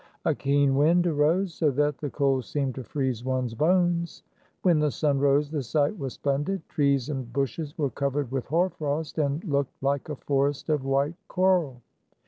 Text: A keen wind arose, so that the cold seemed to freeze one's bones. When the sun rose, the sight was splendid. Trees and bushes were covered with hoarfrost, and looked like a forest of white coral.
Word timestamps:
A 0.25 0.33
keen 0.33 0.73
wind 0.73 1.05
arose, 1.05 1.53
so 1.53 1.69
that 1.69 1.99
the 1.99 2.09
cold 2.09 2.45
seemed 2.45 2.73
to 2.73 2.83
freeze 2.83 3.23
one's 3.23 3.53
bones. 3.53 4.23
When 4.63 4.79
the 4.79 4.89
sun 4.89 5.19
rose, 5.19 5.51
the 5.51 5.61
sight 5.61 5.95
was 5.95 6.13
splendid. 6.15 6.67
Trees 6.69 7.09
and 7.09 7.31
bushes 7.31 7.77
were 7.77 7.91
covered 7.91 8.31
with 8.31 8.47
hoarfrost, 8.47 9.19
and 9.19 9.43
looked 9.43 9.73
like 9.83 10.09
a 10.09 10.15
forest 10.15 10.69
of 10.69 10.83
white 10.83 11.13
coral. 11.27 11.83